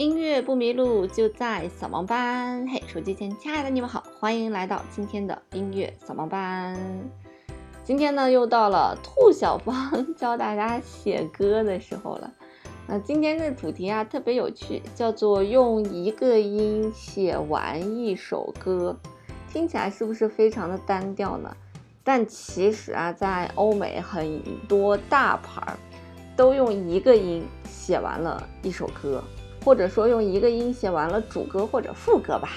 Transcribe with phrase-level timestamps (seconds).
[0.00, 2.66] 音乐不迷路，就在扫盲班。
[2.66, 6.74] 嘿，手机前亲爱的你们好，欢迎来到今天的音乐扫盲班。
[7.84, 12.32] 今天呢，又到了兔小芳教大家写歌的时候了。
[12.86, 18.96] 那今天这主题啊，特别有趣，叫做用一个音写完一首歌。
[19.52, 21.54] 听起来是不是非常的单调呢？
[22.02, 25.78] 但其实啊，在欧美很多大牌儿
[26.34, 29.22] 都用一个音写完了一首歌。
[29.64, 32.50] 或者说用一个音写完了主歌或者副歌吧，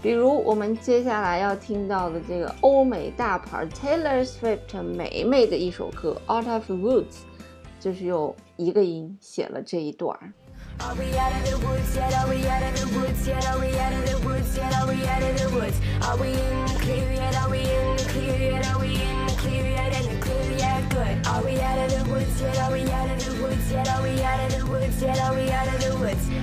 [0.00, 7.24] 比如我们接下来要听到的这个欧美大牌 Taylor Swift 美美的一首歌 Out of the Woods，
[7.78, 10.32] 就是用一个音写了这一段儿。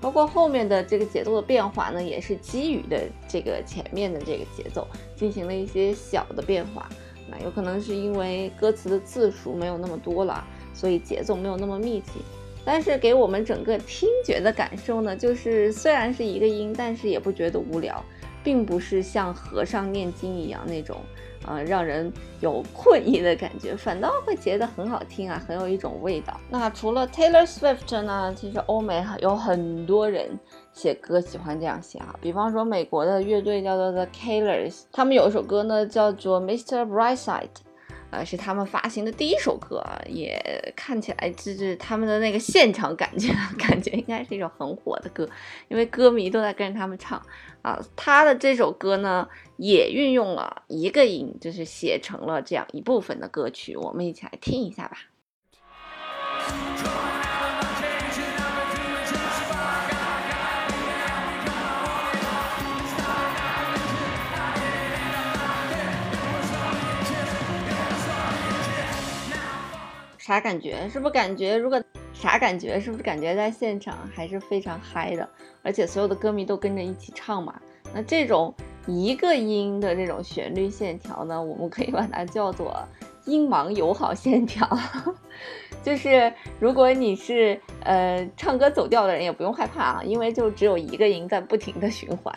[0.00, 6.88] 包括后面的这个节奏的变化呢，也是基于的这个前面的这个节奏进行了一些小的变化。
[7.30, 12.12] 那有可能是因为歌词的字数没有那么多了，所以节奏没有那么密集。
[12.64, 18.04] 但是给我们整个听觉的感受呢，就是虽然是一个音，但是也不觉得无聊，
[18.42, 21.00] 并不是像和尚念经一样那种。
[21.46, 26.38] 嗯，让人有困意的感觉，反倒会觉得很好听啊，很有一种味道。
[26.50, 28.34] 那除了 Taylor Swift 呢？
[28.36, 30.38] 其实欧美有很多人
[30.72, 36.86] 写歌喜欢这样写啊，比方说美国的乐队叫做 The Killers，他们有一首歌呢叫做 Mr.
[36.86, 37.48] Brightside。
[38.10, 45.28] 呃，是他们发行的第一首歌，也看起来就是他们的那个现场感觉， 感觉应该是一首很火的歌，
[45.68, 47.20] 因为歌迷都在跟着他们唱
[47.62, 47.80] 啊。
[47.94, 54.98] 他的这首歌呢，也运用了一个音，就是写成了这样一部分的歌曲，我们一起来听一下吧。
[70.30, 70.88] 啥感觉？
[70.88, 71.56] 是不是感觉？
[71.56, 71.82] 如果
[72.12, 72.78] 啥感觉？
[72.78, 75.28] 是不是感觉在现场还是非常嗨的？
[75.60, 77.60] 而且所有的歌迷都跟着一起唱嘛？
[77.92, 78.54] 那这种
[78.86, 82.80] 一个音的这种旋律线条呢，我们可以把它叫做
[83.24, 84.68] 音盲友好线条。
[85.82, 92.32] 就是如果你是呃唱歌走调的人，也不用害怕啊，因为就只有一个音在不停的循环。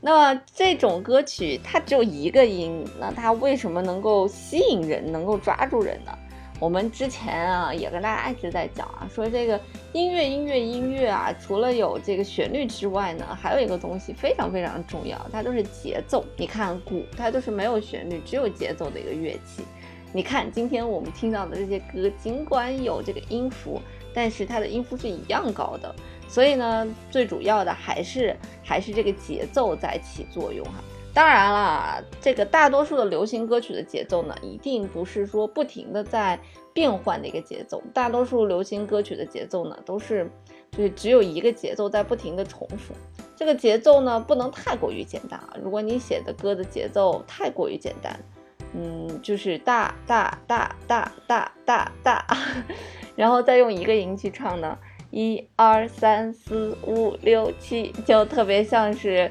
[0.00, 6.12] 那这种歌曲它只有一个音，那它为什么能够吸引人，能够抓住人呢？
[6.58, 9.60] 我们之前啊也跟大家一直在讲啊，说这个
[9.92, 16.24] 音乐音乐音乐啊，除了有这个旋律之外呢，还有一个东西非常非常重要，它都是节奏。
[16.36, 19.62] 你看鼓，它都是没有旋律，只有节奏的一个乐器。
[20.12, 23.82] 你看今天我们听到的这些歌，尽管有这个音符，
[24.14, 25.94] 但是它的音符是一样高的。
[26.26, 28.34] 所以呢，最主要的还是
[28.64, 30.82] 还是这个节奏在起作用哈。
[31.16, 36.38] 当然了，这个大多数的流行歌曲的节奏呢，一定不是说不停的在
[36.74, 37.82] 变换的一个节奏。
[37.94, 40.30] 大多数流行歌曲的节奏呢，都是
[40.72, 42.92] 就是只有一个节奏在不停的重复。
[43.34, 45.56] 这个节奏呢，不能太过于简单啊。
[45.64, 48.20] 如果你写的歌的节奏太过于简单，
[48.74, 52.26] 嗯，就是大大大大大大大，
[53.16, 54.76] 然后再用一个音去唱呢，
[55.10, 59.30] 一二三四五六七，就特别像是。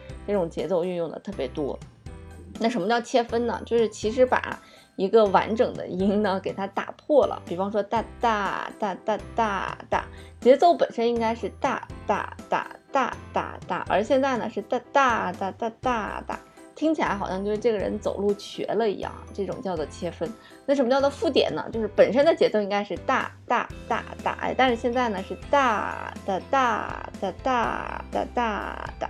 [0.27, 1.77] 这种节奏运用的特别多，
[2.59, 3.61] 那什么叫切分呢？
[3.65, 4.59] 就是其实把
[4.95, 7.41] 一个完整的音呢给它打破了。
[7.45, 10.05] 比方说大大大大大大，
[10.39, 16.39] 节奏本身应该是大大大大大大，而现在呢是大大大大大大。
[16.73, 20.31] 听起来好像就是这个人走路瘸了一样，这种叫做切分。
[20.65, 21.63] 那什么叫做附点呢？
[21.71, 29.09] 就是本身的节奏应该是大大大大，哎，但是现在呢是大大大大大的大大，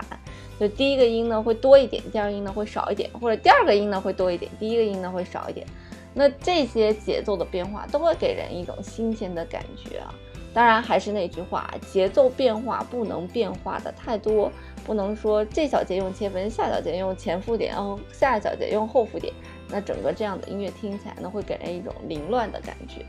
[0.62, 5.66] 就第一个音呢会多一点，第二个音呢会少一点，或者第二个音呢会多一点，第一个音呢会少一点。
[6.14, 10.14] 那这些节奏的变化都会给人一种新鲜的感觉啊。
[10.54, 14.52] 当然还是那句话，节奏变化不能变化的太多，
[14.84, 19.34] 不能说这小节用切分，下小节用前附点，哦下小节用后附点，
[19.68, 23.04] 那整个这样的音乐听起来呢会给人一种凌乱的感觉。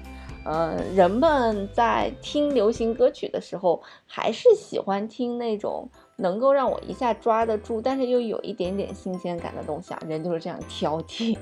[0.45, 9.99] 呃，人们在听流行歌曲的时候，还是喜欢听那种能够让我一下抓得住，但是又有一点点新鲜感的东西啊。
[10.07, 11.37] 人就是这样挑剔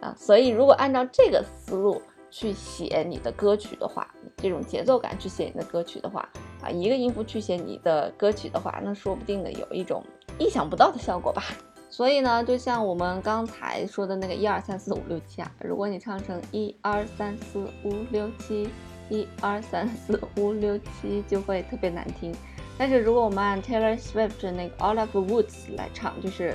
[0.00, 2.00] 啊，所以如果按照这个思路。
[2.32, 6.20] 去写你的歌曲的话，这种节奏感去写你的歌曲的话，
[6.62, 10.00] 啊，一个音符去写你的歌曲的话，那说不定呢有一种
[10.38, 11.42] 意想不到的效果吧。
[11.88, 18.70] 所以呢，就像我们刚才说的那个一二三四五六七啊，如果你唱成一二三四五六七，
[19.08, 22.32] 一二三四五六七，就会特别难听。
[22.80, 26.54] 但是如果我们按 Taylor Swift 的那个 All of the Woods 来唱，就是。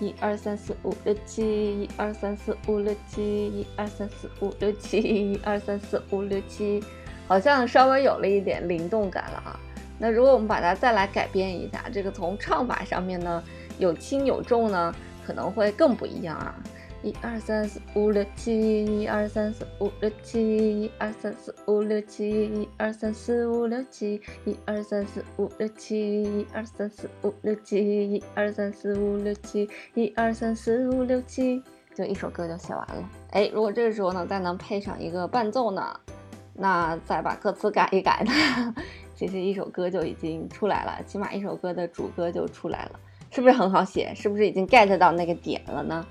[0.00, 6.80] 一二三四五六七，一二三四五六七，一二三四五六七，一二三四五六七，
[7.26, 9.58] 好像稍微有了一点灵动感了啊。
[9.98, 13.42] 那如果我们把它再来改编一下，这个从唱法上面呢，
[13.80, 14.94] 有轻有重呢，
[15.26, 16.54] 可能会更不一样啊。
[17.02, 31.62] 一二三四五六七，一二三四五六七，一二三四五六七，一二三四五六七，一二三四五六七，一二三四五六七，一二三四五六七，一二三四五六七，
[31.94, 33.08] 就一首歌就写完了。
[33.30, 36.00] 哎，如果这个时候呢，再能配上一个伴奏呢，
[36.54, 38.74] 那再把歌词改一改呢，
[39.14, 42.98] 其实一首歌就已经出来了，起码一首歌的主歌就出来了，
[43.30, 44.12] 是不是很好写？
[44.16, 46.04] 是不是已经 get 到那个点了呢？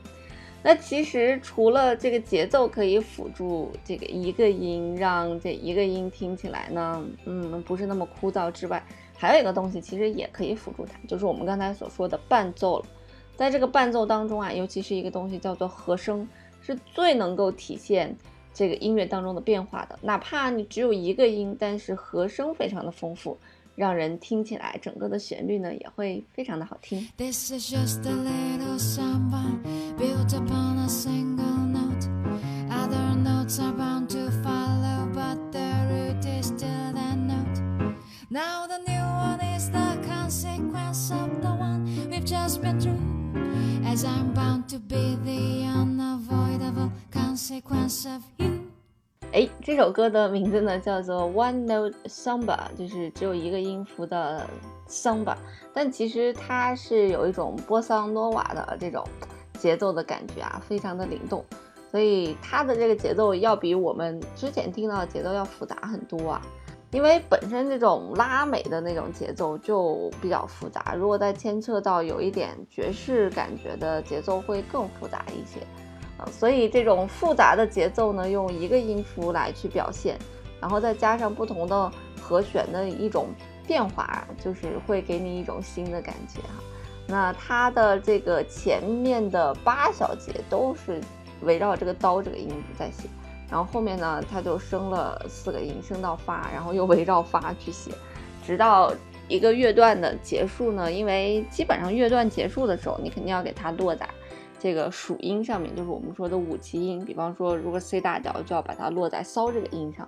[0.63, 8.83] 那其实除了这个节奏可以辅助这个一个音，让这一个音听起来呢，嗯，不是那么枯燥之外，
[9.15, 12.85] 还有一个东西其实也可以辅助它，就是我们刚才所说的伴奏了。
[13.35, 16.27] 在这个伴奏当中啊，尤其是一个东西叫做和声，
[16.59, 18.17] 是最能够体现
[18.53, 19.97] 这个音乐当中的变化的。
[20.01, 23.37] 哪怕你只有一个音，但是和声非常的丰富。
[23.77, 27.07] 让人听起来整个的旋律呢也会非常的好听。
[27.15, 29.43] This is just a little samba
[29.99, 32.07] built upon a single note.
[32.71, 37.93] Other notes are bound to follow, but the root is still that note.
[38.29, 42.97] Now the new one is the consequence of the one we've just been through.
[43.85, 48.56] As I'm bound to be the unavoidable consequence of you.
[49.33, 54.47] 哎，这首歌的名字呢叫做 One Note Samba，就是只有一个音符的
[54.87, 55.35] Samba，
[55.73, 59.03] 但其实它是有一种波桑诺瓦的这种
[59.59, 61.43] 节奏的感觉啊，非常的灵动，
[61.91, 66.41] 所以它的这个节奏要比我们之前听到的节奏要复杂很多啊。
[66.91, 75.59] 因为本身这种拉美的那种节奏就比较复杂，如果再牵扯到有一点爵士感觉的节奏，会更复杂一些。
[76.31, 80.17] 所以这种复杂的节奏呢，用一个音符来去表现，
[80.59, 83.27] 然后再加上不同的和弦的一种
[83.65, 86.63] 变化，就是会给你一种新的感觉哈。
[87.07, 90.99] 那它的这个前面的八小节都是
[91.41, 93.07] 围绕这个刀这个音符在写，
[93.49, 97.91] 然后后面呢，它就升了四个音，升到发，然后又围绕发去写，
[98.45, 98.91] 直到
[99.27, 104.09] 一个乐段的结束呢，因为基本上乐段结束的时候，你肯定要给它落在。
[104.59, 110.07] 这个属音上面就是我们说的五级音，比方说如果 C 大调就要把它落在骚这个音上，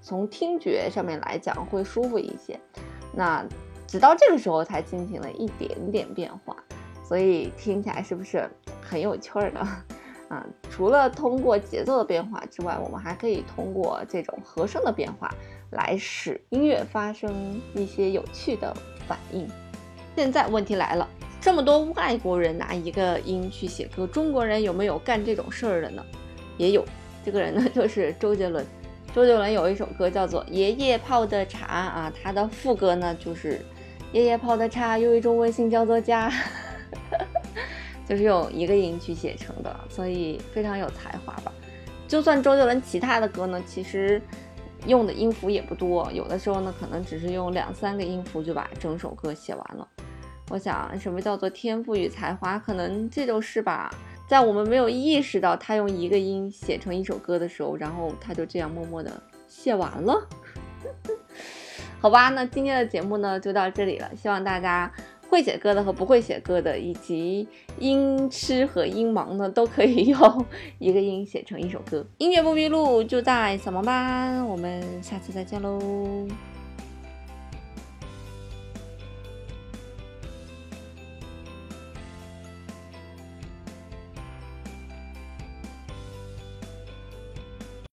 [0.00, 2.58] 从听觉上面来讲会舒服一些。
[3.12, 3.44] 那
[3.86, 6.56] 直到这个时候才进行了一点点变化，
[7.04, 8.50] 所以听起来是不是
[8.82, 9.60] 很有趣儿呢？
[10.28, 15.30] 啊，除了通过节奏的变化之外，我们还可以通过这种和声的变化
[15.70, 18.74] 来使音乐发生一些有趣的
[19.06, 19.46] 反应。
[20.16, 21.08] 现在问题来了。
[21.44, 26.02] 这么多外国人拿一个音去写歌，中国人有没有干这种事儿的呢？
[26.56, 26.82] 也有，
[27.22, 28.64] 这个人呢 就是周杰伦。
[29.14, 33.60] 周杰伦有一首歌叫做《爷爷泡的茶》啊，他的副歌呢就是
[34.10, 36.32] “爷爷泡的茶有一种味性叫做家”，
[38.08, 41.52] 就是用一个音去写成的，所以非常有才华吧。
[42.08, 44.18] 就算周杰伦其他的歌呢，其实
[44.86, 49.86] 用的音符也不多，有的时候呢可能只是用两三个音符就把整首歌写完了。
[50.50, 52.58] 我想，什么叫做天赋与才华？
[52.58, 53.92] 可能这就是吧。
[54.26, 60.26] 在我们没有意识到他用一个音写成一首歌的时候，然后他就这样默默的写完了。
[62.00, 64.10] 好吧，那今天的节目呢就到这里了。
[64.16, 64.90] 希望大家
[65.28, 67.48] 会写歌的和不会写歌的，以及
[67.78, 70.46] 音痴和音盲呢，都可以 用
[70.78, 72.04] 一个音写成一首歌。
[72.18, 75.78] 音乐不迷路就在小盲班，我们下次再见喽。